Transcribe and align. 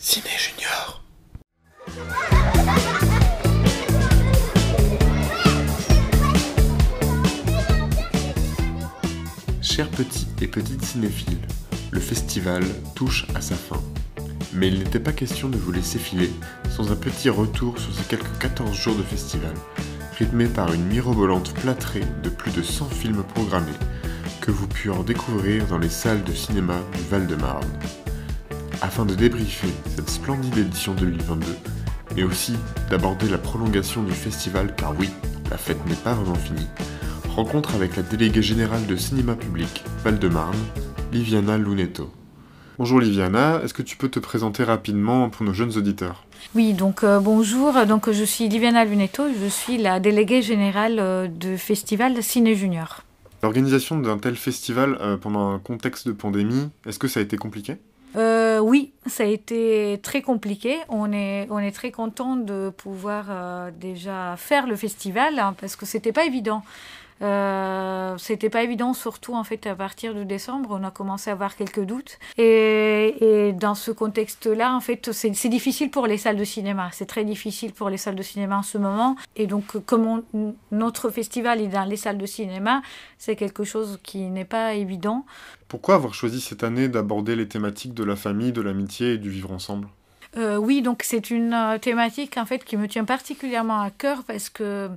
Ciné 0.00 0.30
Junior. 0.38 1.02
Chers 9.60 9.88
petits 9.88 10.28
et 10.40 10.46
petites 10.46 10.84
cinéphiles, 10.84 11.36
le 11.90 11.98
festival 11.98 12.62
touche 12.94 13.26
à 13.34 13.40
sa 13.40 13.56
fin. 13.56 13.82
Mais 14.54 14.68
il 14.68 14.78
n'était 14.78 15.00
pas 15.00 15.10
question 15.10 15.48
de 15.48 15.56
vous 15.56 15.72
laisser 15.72 15.98
filer 15.98 16.30
sans 16.70 16.92
un 16.92 16.96
petit 16.96 17.28
retour 17.28 17.76
sur 17.80 17.92
ces 17.92 18.04
quelques 18.04 18.38
14 18.38 18.72
jours 18.72 18.94
de 18.94 19.02
festival, 19.02 19.54
rythmé 20.16 20.46
par 20.46 20.72
une 20.72 20.86
mirobolante 20.86 21.52
plâtrée 21.54 22.04
de 22.22 22.28
plus 22.28 22.52
de 22.52 22.62
100 22.62 22.88
films 22.90 23.24
programmés, 23.24 23.72
que 24.40 24.52
vous 24.52 24.68
purent 24.68 25.02
découvrir 25.02 25.66
dans 25.66 25.78
les 25.78 25.90
salles 25.90 26.22
de 26.22 26.32
cinéma 26.32 26.76
du 26.94 27.02
Val-de-Marne. 27.10 27.66
Afin 28.80 29.04
de 29.04 29.14
débriefer 29.16 29.72
cette 29.96 30.08
splendide 30.08 30.56
édition 30.56 30.94
2022, 30.94 31.46
et 32.16 32.22
aussi 32.22 32.54
d'aborder 32.90 33.28
la 33.28 33.38
prolongation 33.38 34.04
du 34.04 34.12
festival, 34.12 34.74
car 34.76 34.94
oui, 34.96 35.10
la 35.50 35.58
fête 35.58 35.84
n'est 35.88 35.96
pas 35.96 36.14
vraiment 36.14 36.36
finie, 36.36 36.68
rencontre 37.34 37.74
avec 37.74 37.96
la 37.96 38.02
déléguée 38.02 38.42
générale 38.42 38.86
de 38.86 38.94
cinéma 38.94 39.34
public 39.34 39.82
Val-de-Marne, 40.04 40.56
Liviana 41.12 41.58
Lunetto. 41.58 42.08
Bonjour 42.78 43.00
Liviana, 43.00 43.60
est-ce 43.64 43.74
que 43.74 43.82
tu 43.82 43.96
peux 43.96 44.08
te 44.08 44.20
présenter 44.20 44.62
rapidement 44.62 45.28
pour 45.28 45.44
nos 45.44 45.52
jeunes 45.52 45.76
auditeurs? 45.76 46.24
Oui, 46.54 46.72
donc 46.72 47.02
euh, 47.02 47.18
bonjour, 47.18 47.84
donc 47.84 48.08
je 48.08 48.22
suis 48.22 48.48
Liviana 48.48 48.84
Lunetto, 48.84 49.24
je 49.42 49.48
suis 49.48 49.78
la 49.78 49.98
déléguée 49.98 50.40
générale 50.40 50.98
euh, 51.00 51.26
du 51.26 51.58
festival 51.58 52.22
Ciné 52.22 52.54
Junior. 52.54 53.02
L'organisation 53.42 53.98
d'un 53.98 54.18
tel 54.18 54.36
festival 54.36 54.96
euh, 55.00 55.16
pendant 55.16 55.50
un 55.52 55.58
contexte 55.58 56.06
de 56.06 56.12
pandémie, 56.12 56.70
est-ce 56.86 57.00
que 57.00 57.08
ça 57.08 57.18
a 57.18 57.24
été 57.24 57.36
compliqué? 57.36 57.78
Oui, 58.68 58.92
ça 59.06 59.22
a 59.22 59.26
été 59.26 59.98
très 60.02 60.20
compliqué. 60.20 60.76
On 60.90 61.12
est, 61.12 61.72
très 61.72 61.90
content 61.90 62.36
de 62.36 62.70
pouvoir 62.76 63.26
euh, 63.30 63.70
déjà 63.70 64.36
faire 64.36 64.66
le 64.66 64.76
festival 64.76 65.38
hein, 65.38 65.54
parce 65.58 65.74
que 65.74 65.86
c'était 65.86 66.12
pas 66.12 66.24
évident. 66.24 66.62
Euh, 67.20 68.16
c'était 68.18 68.50
pas 68.50 68.62
évident, 68.62 68.94
surtout 68.94 69.34
en 69.34 69.44
fait 69.44 69.66
à 69.66 69.74
partir 69.74 70.14
de 70.14 70.24
décembre, 70.24 70.68
on 70.72 70.84
a 70.84 70.90
commencé 70.90 71.30
à 71.30 71.32
avoir 71.32 71.56
quelques 71.56 71.84
doutes. 71.84 72.18
Et, 72.36 73.54
dans 73.58 73.74
ce 73.74 73.90
contexte-là, 73.90 74.74
en 74.74 74.80
fait, 74.80 75.12
c'est 75.12 75.48
difficile 75.48 75.90
pour 75.90 76.06
les 76.06 76.18
salles 76.18 76.36
de 76.36 76.44
cinéma. 76.44 76.90
C'est 76.92 77.06
très 77.06 77.24
difficile 77.24 77.72
pour 77.72 77.90
les 77.90 77.96
salles 77.96 78.14
de 78.14 78.22
cinéma 78.22 78.58
en 78.58 78.62
ce 78.62 78.78
moment. 78.78 79.16
Et 79.36 79.46
donc, 79.46 79.78
comme 79.84 80.22
notre 80.70 81.10
festival 81.10 81.60
est 81.60 81.68
dans 81.68 81.84
les 81.84 81.96
salles 81.96 82.18
de 82.18 82.26
cinéma, 82.26 82.82
c'est 83.18 83.36
quelque 83.36 83.64
chose 83.64 83.98
qui 84.02 84.18
n'est 84.30 84.44
pas 84.44 84.74
évident. 84.74 85.24
Pourquoi 85.66 85.96
avoir 85.96 86.14
choisi 86.14 86.40
cette 86.40 86.62
année 86.62 86.88
d'aborder 86.88 87.36
les 87.36 87.48
thématiques 87.48 87.94
de 87.94 88.04
la 88.04 88.16
famille, 88.16 88.52
de 88.52 88.62
l'amitié 88.62 89.14
et 89.14 89.18
du 89.18 89.30
vivre 89.30 89.52
ensemble? 89.52 89.88
Euh, 90.38 90.56
oui, 90.56 90.82
donc 90.82 91.02
c'est 91.02 91.30
une 91.30 91.52
euh, 91.52 91.78
thématique 91.78 92.36
en 92.36 92.46
fait 92.46 92.64
qui 92.64 92.76
me 92.76 92.86
tient 92.86 93.04
particulièrement 93.04 93.80
à 93.80 93.90
cœur 93.90 94.22
parce 94.22 94.48
que 94.48 94.88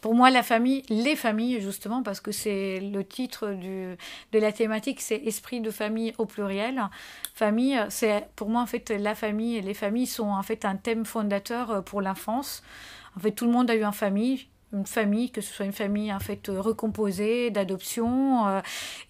pour 0.00 0.14
moi 0.16 0.28
la 0.30 0.42
famille, 0.42 0.82
les 0.88 1.14
familles 1.14 1.60
justement 1.60 2.02
parce 2.02 2.20
que 2.20 2.32
c'est 2.32 2.80
le 2.80 3.04
titre 3.04 3.46
de 3.52 3.96
la 4.38 4.50
thématique, 4.50 5.00
c'est 5.00 5.22
esprit 5.24 5.60
de 5.60 5.70
famille 5.70 6.14
au 6.18 6.26
pluriel. 6.26 6.82
Famille, 7.32 7.78
c'est 7.90 8.26
pour 8.34 8.48
moi 8.48 8.60
en 8.60 8.66
fait 8.66 8.90
la 8.90 9.14
famille 9.14 9.56
et 9.58 9.62
les 9.62 9.74
familles 9.74 10.08
sont 10.08 10.30
en 10.30 10.42
fait 10.42 10.64
un 10.64 10.74
thème 10.74 11.04
fondateur 11.04 11.70
euh, 11.70 11.80
pour 11.80 12.02
l'enfance. 12.02 12.64
En 13.16 13.20
fait, 13.20 13.32
tout 13.32 13.46
le 13.46 13.52
monde 13.52 13.70
a 13.70 13.76
eu 13.76 13.84
une 13.84 13.92
famille, 13.92 14.48
une 14.72 14.86
famille, 14.86 15.30
que 15.30 15.40
ce 15.40 15.52
soit 15.52 15.66
une 15.66 15.72
famille 15.72 16.12
en 16.12 16.20
fait 16.20 16.48
recomposée, 16.48 17.50
d'adoption, 17.50 18.46
euh, 18.48 18.60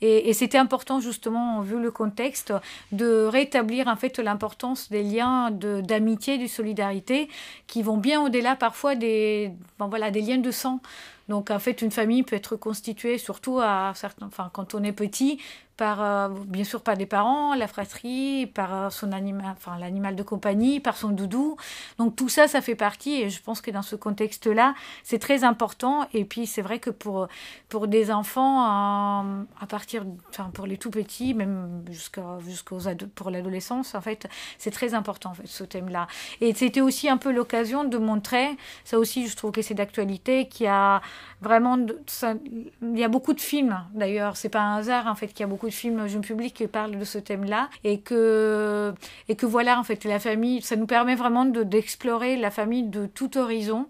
et, 0.01 0.33
c'était 0.33 0.59
important 0.59 1.01
justement 1.01 1.61
vu 1.61 1.81
le 1.81 1.91
contexte 1.91 2.53
de 2.93 3.25
rétablir 3.25 3.89
en 3.89 3.97
fait 3.97 4.19
l'importance 4.19 4.91
des 4.91 5.03
liens 5.03 5.51
d'amitié, 5.51 6.39
de, 6.39 6.47
solidarité, 6.47 7.29
qui 7.67 7.83
vont 7.83 7.97
bien 7.97 8.23
au-delà 8.23 8.57
parfois 8.57 8.95
des, 8.95 9.53
bon, 9.79 9.89
voilà, 9.89 10.11
des 10.11 10.21
liens 10.21 10.39
de 10.39 10.51
sang. 10.51 10.81
Donc 11.29 11.51
en 11.51 11.59
fait, 11.59 11.83
une 11.83 11.91
famille 11.91 12.23
peut 12.23 12.37
être 12.37 12.57
constituée 12.57 13.19
surtout 13.19 13.59
à 13.61 13.93
certains, 13.95 14.27
enfin 14.27 14.51
quand 14.53 14.75
on 14.75 14.83
est 14.83 14.93
petit, 14.93 15.39
par 15.79 16.03
euh, 16.03 16.29
bien 16.47 16.65
sûr 16.65 16.83
par 16.83 16.97
des 16.97 17.07
parents, 17.07 17.55
la 17.55 17.69
fratrie, 17.69 18.47
par 18.47 18.75
euh, 18.75 18.91
son 18.91 19.13
animal, 19.13 19.55
enfin 19.57 19.79
l'animal 19.79 20.17
de 20.17 20.23
compagnie, 20.25 20.81
par 20.81 20.97
son 20.97 21.11
doudou. 21.11 21.57
Donc 21.99 22.17
tout 22.17 22.29
ça, 22.29 22.49
ça 22.49 22.61
fait 22.61 22.75
partie 22.75 23.23
et 23.23 23.31
je 23.31 23.41
pense 23.41 23.61
que 23.61 23.71
dans 23.71 23.83
ce 23.83 23.95
contexte-là, 23.95 24.75
c'est 25.05 25.21
très 25.21 25.45
important. 25.45 26.07
Et 26.13 26.25
puis 26.25 26.47
c'est 26.47 26.63
vrai 26.63 26.81
que 26.81 26.91
pour 26.91 27.29
pour 27.69 27.87
des 27.87 28.11
enfants, 28.11 28.65
euh, 28.65 29.43
à 29.61 29.67
partir, 29.69 30.05
enfin 30.31 30.51
pour 30.53 30.67
les 30.67 30.79
tout 30.79 30.91
petits, 30.91 31.33
même 31.33 31.85
jusqu'à 31.89 32.39
jusqu'aux 32.45 32.81
pour 33.15 33.31
l'adolescence, 33.31 33.95
en 33.95 34.01
fait, 34.01 34.29
c'est 34.59 34.73
très 34.73 34.95
important 34.95 35.31
en 35.31 35.35
fait, 35.35 35.47
ce 35.47 35.63
thème-là. 35.63 36.09
Et 36.41 36.53
c'était 36.55 36.81
aussi 36.81 37.09
un 37.09 37.19
peu 37.19 37.31
l'occasion 37.31 37.85
de 37.85 37.99
montrer, 37.99 38.57
ça 38.85 38.99
aussi, 38.99 39.29
je 39.29 39.37
trouve 39.37 39.53
que 39.53 39.63
c'est 39.63 39.75
d'actualité, 39.75 40.49
qu'il 40.49 40.67
y 40.67 40.69
a 40.69 41.01
vraiment, 41.41 41.79
il 41.79 42.99
y 42.99 43.05
a 43.05 43.09
beaucoup 43.09 43.33
de 43.33 43.41
films. 43.41 43.79
D'ailleurs, 43.95 44.37
c'est 44.37 44.49
pas 44.49 44.61
un 44.61 44.77
hasard 44.77 45.07
en 45.07 45.15
fait 45.15 45.29
qu'il 45.29 45.41
y 45.41 45.45
a 45.45 45.47
beaucoup 45.47 45.69
de 45.69 45.75
films 45.75 46.07
jeune 46.09 46.23
public 46.23 46.55
qui 46.55 46.67
parlent 46.67 46.99
de 46.99 47.05
ce 47.05 47.19
thème-là 47.19 47.69
et 47.85 48.01
que 48.01 48.95
et 49.29 49.37
que 49.37 49.47
voilà 49.47 49.79
en 49.79 49.85
fait 49.85 50.05
la 50.05 50.19
famille, 50.19 50.63
ça 50.63 50.77
nous 50.77 50.87
permet 50.87 51.15
vraiment 51.15 51.45
de 51.45 51.63
d'explorer 51.63 52.37
la 52.37 52.51
famille 52.51 52.85
de 52.85 53.07
tout 53.07 53.39
horizon. 53.39 53.87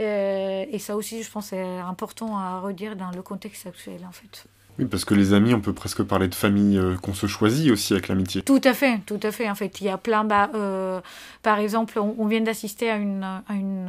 Euh, 0.00 0.64
et 0.68 0.78
ça 0.78 0.96
aussi, 0.96 1.22
je 1.22 1.30
pense, 1.30 1.46
c'est 1.46 1.78
important 1.78 2.36
à 2.36 2.58
redire 2.60 2.96
dans 2.96 3.10
le 3.10 3.22
contexte 3.22 3.66
actuel, 3.66 4.04
en 4.06 4.12
fait. 4.12 4.46
Oui, 4.78 4.86
parce 4.86 5.04
que 5.04 5.14
les 5.14 5.32
amis, 5.32 5.54
on 5.54 5.60
peut 5.60 5.72
presque 5.72 6.02
parler 6.02 6.26
de 6.26 6.34
famille 6.34 6.78
euh, 6.78 6.96
qu'on 6.96 7.14
se 7.14 7.26
choisit 7.26 7.70
aussi 7.70 7.92
avec 7.92 8.08
l'amitié. 8.08 8.42
Tout 8.42 8.60
à 8.64 8.74
fait, 8.74 8.98
tout 9.06 9.20
à 9.22 9.30
fait. 9.30 9.48
En 9.48 9.54
fait, 9.54 9.80
il 9.80 9.86
y 9.86 9.88
a 9.88 9.98
plein. 9.98 10.24
Bah, 10.24 10.50
euh, 10.54 11.00
par 11.42 11.60
exemple, 11.60 11.98
on, 12.00 12.26
vient 12.26 12.40
d'assister 12.40 12.90
à 12.90 12.96
une, 12.96 13.22
à, 13.22 13.42
une, 13.50 13.88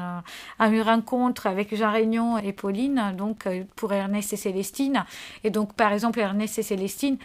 à 0.59 0.67
une 0.67 0.81
rencontre 0.81 1.47
avec 1.47 1.75
Jean 1.75 1.91
Réunion 1.91 2.37
et 2.37 2.53
Pauline, 2.53 3.15
donc 3.17 3.47
euh, 3.47 3.63
pour 3.75 3.93
Ernest 3.93 4.33
et 4.33 4.37
Célestine. 4.37 5.05
Et 5.43 5.49
donc, 5.49 5.73
par 5.73 5.91
exemple, 5.91 6.19
Ernest 6.19 6.59
et 6.59 6.63
Célestine, 6.63 7.17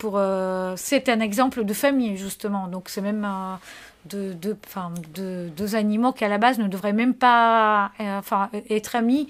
pour, 0.00 0.14
euh, 0.16 0.72
c'est 0.76 1.08
un 1.10 1.20
exemple 1.20 1.64
de 1.64 1.74
famille, 1.74 2.16
justement. 2.16 2.68
Donc, 2.68 2.88
c'est 2.88 3.02
même 3.02 3.24
euh, 3.24 3.54
de, 4.06 4.32
de, 4.32 4.56
de, 5.14 5.48
deux 5.48 5.74
animaux 5.74 6.12
qui, 6.12 6.24
à 6.24 6.28
la 6.28 6.38
base, 6.38 6.58
ne 6.58 6.68
devraient 6.68 6.92
même 6.92 7.14
pas 7.14 7.92
euh, 8.00 8.20
être 8.70 8.96
amis. 8.96 9.28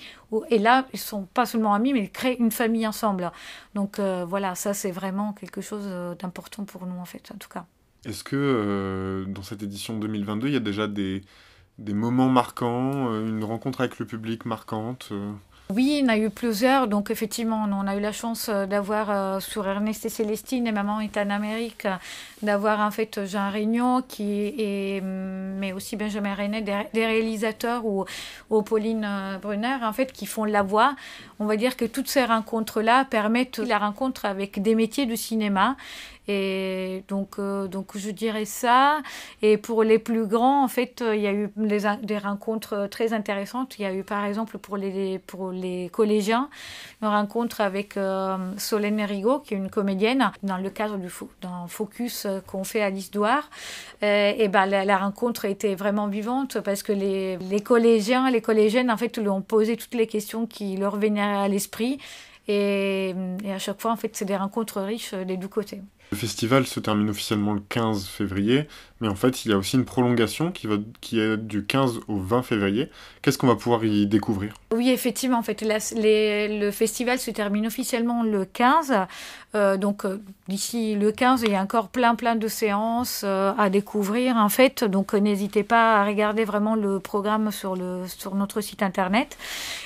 Et 0.50 0.58
là, 0.58 0.86
ils 0.92 0.98
sont 0.98 1.24
pas 1.24 1.46
seulement 1.46 1.74
amis, 1.74 1.92
mais 1.92 2.04
ils 2.04 2.10
créent 2.10 2.36
une 2.38 2.50
famille 2.50 2.86
ensemble. 2.86 3.30
Donc, 3.74 3.98
euh, 3.98 4.24
voilà, 4.28 4.54
ça, 4.54 4.74
c'est 4.74 4.90
vraiment 4.90 5.32
quelque 5.32 5.60
chose 5.60 5.84
euh, 5.86 6.14
d'important 6.14 6.64
pour 6.64 6.86
nous, 6.86 6.98
en 6.98 7.04
fait, 7.04 7.30
en 7.34 7.38
tout 7.38 7.48
cas. 7.48 7.66
Est-ce 8.04 8.24
que 8.24 9.26
dans 9.28 9.42
cette 9.42 9.62
édition 9.62 9.98
2022, 9.98 10.46
il 10.48 10.54
y 10.54 10.56
a 10.56 10.60
déjà 10.60 10.86
des, 10.86 11.22
des 11.78 11.92
moments 11.92 12.30
marquants, 12.30 13.12
une 13.20 13.44
rencontre 13.44 13.82
avec 13.82 13.98
le 13.98 14.06
public 14.06 14.46
marquante 14.46 15.12
Oui, 15.72 16.02
en 16.04 16.08
a 16.08 16.16
eu 16.16 16.30
plusieurs. 16.30 16.88
Donc, 16.88 17.10
effectivement, 17.10 17.64
on 17.70 17.86
a 17.86 17.94
eu 17.94 18.00
la 18.00 18.10
chance 18.10 18.48
euh, 18.48 18.66
d'avoir 18.66 19.10
euh, 19.10 19.40
sur 19.40 19.68
Ernest 19.68 20.04
et 20.04 20.08
Célestine 20.08 20.66
et 20.66 20.72
Maman 20.72 21.00
est 21.00 21.16
en 21.16 21.30
Amérique, 21.30 21.86
d'avoir 22.42 22.80
en 22.80 22.90
fait 22.90 23.24
Jean 23.24 23.50
Réunion 23.50 24.02
qui 24.02 24.52
est, 24.58 25.00
hum, 25.00 25.54
mais 25.58 25.72
aussi 25.72 25.94
Benjamin 25.94 26.34
René, 26.34 26.62
des, 26.62 27.06
réalisateurs 27.06 27.86
ou, 27.86 28.04
ou 28.50 28.62
Pauline 28.62 29.06
euh, 29.08 29.38
Brunner, 29.38 29.76
en 29.84 29.92
fait, 29.92 30.12
qui 30.12 30.26
font 30.26 30.44
la 30.44 30.62
voix. 30.62 30.96
On 31.38 31.46
va 31.46 31.56
dire 31.56 31.76
que 31.76 31.84
toutes 31.84 32.08
ces 32.08 32.24
rencontres-là 32.24 33.04
permettent 33.04 33.58
la 33.58 33.78
rencontre 33.78 34.24
avec 34.24 34.60
des 34.60 34.74
métiers 34.74 35.06
du 35.06 35.16
cinéma. 35.16 35.76
Et 36.28 37.02
donc, 37.08 37.38
euh, 37.38 37.66
donc 37.66 37.96
je 37.96 38.10
dirais 38.10 38.44
ça. 38.44 39.00
Et 39.42 39.56
pour 39.56 39.82
les 39.82 39.98
plus 39.98 40.26
grands, 40.26 40.62
en 40.62 40.68
fait, 40.68 41.02
euh, 41.02 41.16
il 41.16 41.22
y 41.22 41.26
a 41.26 41.32
eu 41.32 41.50
des, 41.56 42.18
rencontres 42.18 42.74
euh, 42.74 42.88
très 42.88 43.12
intéressantes. 43.12 43.78
Il 43.78 43.82
y 43.82 43.84
a 43.84 43.92
eu, 43.92 44.04
par 44.04 44.24
exemple, 44.24 44.58
pour 44.58 44.76
les, 44.76 45.18
pour 45.18 45.50
les 45.50 45.88
collégiens, 45.88 46.48
une 47.02 47.08
rencontre 47.08 47.60
avec 47.60 47.98
Solène 48.58 49.00
Rigaud, 49.00 49.40
qui 49.40 49.54
est 49.54 49.56
une 49.56 49.70
comédienne, 49.70 50.30
dans 50.42 50.58
le 50.58 50.70
cadre 50.70 50.98
du 50.98 51.08
d'un 51.40 51.66
focus 51.66 52.26
qu'on 52.46 52.64
fait 52.64 52.82
à 52.82 52.90
l'histoire. 52.90 53.50
Et 54.02 54.48
ben, 54.48 54.66
la, 54.66 54.84
la 54.84 54.98
rencontre 54.98 55.44
était 55.46 55.74
vraiment 55.74 56.06
vivante 56.06 56.60
parce 56.60 56.82
que 56.82 56.92
les, 56.92 57.38
les 57.38 57.60
collégiens, 57.60 58.30
les 58.30 58.40
collégiennes, 58.40 58.90
en 58.90 58.96
fait, 58.96 59.16
lui 59.18 59.28
ont 59.28 59.42
posé 59.42 59.76
toutes 59.76 59.94
les 59.94 60.06
questions 60.06 60.46
qui 60.46 60.76
leur 60.76 60.96
venaient 60.96 61.20
à 61.22 61.48
l'esprit. 61.48 61.98
Et, 62.48 63.14
et 63.44 63.52
à 63.52 63.58
chaque 63.58 63.80
fois, 63.80 63.92
en 63.92 63.96
fait, 63.96 64.14
c'est 64.16 64.24
des 64.24 64.36
rencontres 64.36 64.80
riches 64.80 65.14
des 65.14 65.36
deux 65.36 65.48
côtés. 65.48 65.80
Le 66.10 66.16
festival 66.16 66.66
se 66.66 66.80
termine 66.80 67.08
officiellement 67.08 67.54
le 67.54 67.62
15 67.68 68.08
février, 68.08 68.66
mais 69.00 69.06
en 69.06 69.14
fait, 69.14 69.44
il 69.44 69.52
y 69.52 69.54
a 69.54 69.56
aussi 69.56 69.76
une 69.76 69.84
prolongation 69.84 70.50
qui, 70.50 70.66
va, 70.66 70.74
qui 71.00 71.20
est 71.20 71.36
du 71.36 71.64
15 71.64 72.00
au 72.08 72.16
20 72.18 72.42
février. 72.42 72.90
Qu'est-ce 73.22 73.38
qu'on 73.38 73.46
va 73.46 73.54
pouvoir 73.54 73.84
y 73.84 74.08
découvrir? 74.08 74.54
Oui, 74.74 74.90
effectivement, 74.90 75.38
en 75.38 75.42
fait, 75.42 75.62
le 75.62 76.70
festival 76.72 77.20
se 77.20 77.30
termine 77.30 77.64
officiellement 77.64 78.24
le 78.24 78.44
15. 78.44 78.92
Euh, 79.54 79.76
donc, 79.76 80.04
euh, 80.04 80.20
d'ici 80.48 80.96
le 80.96 81.12
15, 81.12 81.42
il 81.42 81.52
y 81.52 81.54
a 81.54 81.62
encore 81.62 81.88
plein, 81.88 82.14
plein 82.16 82.34
de 82.34 82.48
séances 82.48 83.22
euh, 83.24 83.52
à 83.56 83.70
découvrir, 83.70 84.36
en 84.36 84.48
fait. 84.48 84.82
Donc, 84.82 85.14
n'hésitez 85.14 85.62
pas 85.62 86.00
à 86.00 86.04
regarder 86.04 86.44
vraiment 86.44 86.74
le 86.74 86.98
programme 86.98 87.52
sur, 87.52 87.76
le, 87.76 88.02
sur 88.08 88.34
notre 88.34 88.60
site 88.60 88.82
internet. 88.82 89.38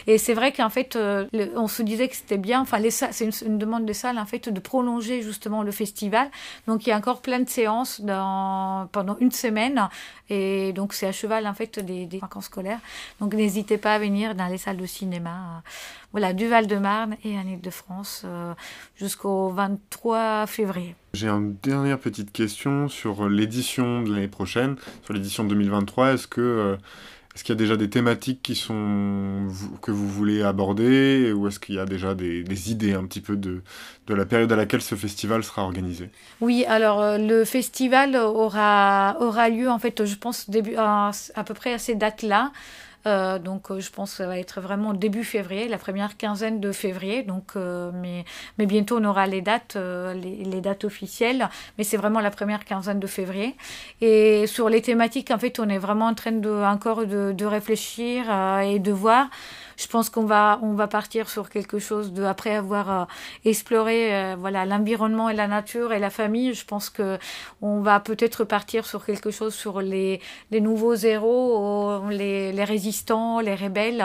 Et 0.06 0.16
c'est 0.16 0.34
vrai 0.34 0.52
qu'en 0.52 0.70
fait, 0.70 0.98
on 1.54 1.68
se 1.68 1.82
disait 1.82 2.08
que 2.08 2.16
c'était 2.16 2.38
bien, 2.38 2.62
enfin, 2.62 2.78
c'est 2.88 3.24
une, 3.24 3.32
une 3.46 3.58
demande 3.58 3.84
des 3.84 3.94
salles, 3.94 4.18
en 4.18 4.26
fait, 4.26 4.48
de 4.48 4.60
prolonger 4.60 5.20
justement 5.20 5.62
le 5.62 5.70
festival 5.70 6.13
Donc 6.66 6.86
il 6.86 6.90
y 6.90 6.92
a 6.92 6.96
encore 6.96 7.20
plein 7.22 7.40
de 7.40 7.48
séances 7.48 8.00
pendant 8.00 9.16
une 9.20 9.32
semaine. 9.32 9.88
Et 10.30 10.72
donc 10.72 10.92
c'est 10.94 11.06
à 11.06 11.12
cheval 11.12 11.46
en 11.46 11.54
fait 11.54 11.78
des, 11.78 12.08
vacances 12.18 12.46
scolaires. 12.46 12.80
Donc 13.20 13.34
n'hésitez 13.34 13.78
pas 13.78 13.94
à 13.94 13.98
venir 13.98 14.34
dans 14.34 14.46
les 14.46 14.58
salles 14.58 14.76
de 14.76 14.86
cinéma. 14.86 15.62
Voilà, 16.12 16.32
du 16.32 16.46
Val-de-Marne 16.46 17.16
et 17.24 17.36
en 17.36 17.46
Ile-de-France 17.46 18.22
euh, 18.24 18.54
jusqu'au 18.96 19.50
23 19.50 20.46
février. 20.46 20.94
J'ai 21.12 21.28
une 21.28 21.56
dernière 21.62 21.98
petite 21.98 22.32
question 22.32 22.88
sur 22.88 23.28
l'édition 23.28 24.02
de 24.02 24.14
l'année 24.14 24.28
prochaine, 24.28 24.76
sur 25.02 25.12
l'édition 25.12 25.44
2023. 25.44 26.14
Est-ce 26.14 26.28
que 26.28 26.40
euh, 26.40 26.76
est-ce 27.34 27.42
qu'il 27.42 27.52
y 27.52 27.58
a 27.58 27.58
déjà 27.58 27.76
des 27.76 27.90
thématiques 27.90 28.42
qui 28.42 28.54
sont 28.54 29.48
que 29.82 29.90
vous 29.90 30.08
voulez 30.08 30.42
aborder 30.42 31.32
ou 31.32 31.48
est-ce 31.48 31.58
qu'il 31.58 31.74
y 31.74 31.80
a 31.80 31.84
déjà 31.84 32.14
des, 32.14 32.70
idées 32.70 32.94
un 32.94 33.04
petit 33.04 33.20
peu 33.20 33.36
de, 33.36 33.62
de 34.06 34.14
la 34.14 34.24
période 34.24 34.52
à 34.52 34.56
laquelle 34.56 34.82
ce 34.82 34.94
festival 34.94 35.42
sera 35.42 35.62
organisé? 35.62 36.10
Oui, 36.40 36.64
alors 36.68 37.00
euh, 37.00 37.18
le 37.18 37.44
festival 37.44 38.14
aura, 38.14 39.16
aura 39.20 39.48
lieu 39.48 39.68
en 39.68 39.80
fait, 39.80 40.04
je 40.04 40.14
pense, 40.14 40.48
début, 40.48 40.76
à 40.76 41.10
peu 41.44 41.54
près 41.54 41.72
à 41.72 41.78
ces 41.78 41.96
dates-là. 41.96 42.52
Euh, 43.06 43.38
donc 43.38 43.70
euh, 43.70 43.80
je 43.80 43.90
pense 43.90 44.12
que 44.12 44.16
ça 44.18 44.26
va 44.26 44.38
être 44.38 44.60
vraiment 44.60 44.94
début 44.94 45.24
février, 45.24 45.68
la 45.68 45.78
première 45.78 46.16
quinzaine 46.16 46.60
de 46.60 46.72
février. 46.72 47.22
Donc, 47.22 47.52
euh, 47.56 47.90
mais, 47.94 48.24
mais 48.58 48.66
bientôt 48.66 48.98
on 48.98 49.04
aura 49.04 49.26
les 49.26 49.42
dates, 49.42 49.76
les, 49.76 50.60
dates 50.60 50.84
officielles. 50.84 51.48
Mais 51.78 51.84
c'est 51.84 51.96
vraiment 51.96 52.20
la 52.20 52.30
première 52.30 52.64
quinzaine 52.64 53.00
de 53.00 53.06
février. 53.06 53.54
Et 54.00 54.46
sur 54.46 54.68
les 54.68 54.82
thématiques, 54.82 55.30
en 55.30 55.38
fait, 55.38 55.58
on 55.60 55.68
est 55.68 55.78
vraiment 55.78 56.06
en 56.06 56.14
train 56.14 56.32
de 56.32 56.50
encore 56.50 57.06
de, 57.06 57.32
de 57.32 57.44
réfléchir 57.44 58.24
et 58.62 58.78
de 58.78 58.92
voir 58.92 59.28
je 59.76 59.86
pense 59.86 60.10
qu'on 60.10 60.24
va 60.24 60.58
on 60.62 60.74
va 60.74 60.86
partir 60.86 61.28
sur 61.28 61.50
quelque 61.50 61.78
chose 61.78 62.12
de 62.12 62.24
après 62.24 62.54
avoir 62.54 62.90
euh, 62.90 63.04
exploré 63.44 64.14
euh, 64.14 64.36
voilà 64.38 64.66
l'environnement 64.66 65.28
et 65.28 65.34
la 65.34 65.48
nature 65.48 65.92
et 65.92 65.98
la 65.98 66.10
famille 66.10 66.54
je 66.54 66.64
pense 66.64 66.90
que 66.90 67.18
on 67.62 67.80
va 67.80 68.00
peut-être 68.00 68.44
partir 68.44 68.86
sur 68.86 69.04
quelque 69.04 69.30
chose 69.30 69.54
sur 69.54 69.80
les 69.80 70.20
les 70.50 70.60
nouveaux 70.60 70.94
héros 70.94 72.08
les, 72.10 72.52
les 72.52 72.64
résistants 72.64 73.40
les 73.40 73.54
rebelles. 73.54 74.04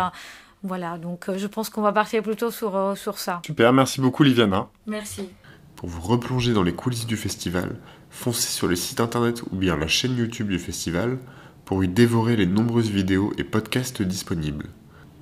Voilà 0.64 0.98
donc 0.98 1.30
euh, 1.30 1.38
je 1.38 1.48
pense 1.48 1.70
qu'on 1.70 1.82
va 1.82 1.92
partir 1.92 2.22
plutôt 2.22 2.52
sur 2.52 2.98
sur 2.98 3.18
ça. 3.18 3.42
Super 3.46 3.74
merci 3.74 4.02
beaucoup 4.02 4.24
Liviana 4.24 4.68
merci. 4.86 5.30
Pour 5.76 5.88
vous 5.88 6.02
replonger 6.02 6.54
dans 6.54 6.64
les 6.64 6.74
coulisses 6.74 7.08
du 7.08 7.16
festival 7.16 7.78
foncez 8.10 8.50
sur 8.50 8.68
le 8.68 8.76
site 8.76 9.00
internet 9.00 9.44
ou 9.52 9.56
bien 9.56 9.78
la 9.78 9.88
chaîne 9.88 10.18
YouTube 10.18 10.50
du 10.50 10.60
festival 10.60 11.20
pour 11.66 11.84
y 11.84 11.88
dévorer 11.88 12.36
les 12.36 12.48
nombreuses 12.48 12.90
vidéos 12.90 13.32
et 13.38 13.44
podcasts 13.44 14.02
disponibles. 14.02 14.70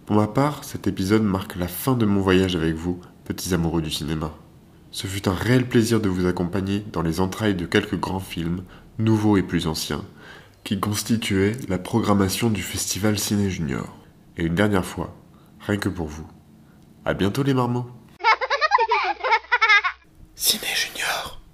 Pour 0.07 0.15
ma 0.15 0.27
part, 0.27 0.63
cet 0.63 0.87
épisode 0.87 1.23
marque 1.23 1.57
la 1.57 1.67
fin 1.67 1.93
de 1.93 2.05
mon 2.05 2.21
voyage 2.21 2.55
avec 2.55 2.75
vous, 2.75 3.01
petits 3.25 3.53
amoureux 3.53 3.81
du 3.81 3.91
cinéma. 3.91 4.33
Ce 4.89 5.05
fut 5.05 5.27
un 5.27 5.33
réel 5.33 5.67
plaisir 5.67 5.99
de 5.99 6.07
vous 6.07 6.27
accompagner 6.27 6.81
dans 6.93 7.01
les 7.01 7.19
entrailles 7.19 7.55
de 7.55 7.65
quelques 7.65 7.99
grands 7.99 8.21
films, 8.21 8.63
nouveaux 8.99 9.35
et 9.35 9.43
plus 9.43 9.67
anciens, 9.67 10.05
qui 10.63 10.79
constituaient 10.79 11.57
la 11.67 11.77
programmation 11.77 12.49
du 12.49 12.61
Festival 12.61 13.19
Ciné 13.19 13.49
Junior. 13.49 13.97
Et 14.37 14.45
une 14.45 14.55
dernière 14.55 14.85
fois, 14.85 15.13
rien 15.59 15.75
que 15.75 15.89
pour 15.89 16.07
vous. 16.07 16.25
À 17.03 17.13
bientôt 17.13 17.43
les 17.43 17.53
marmots 17.53 17.91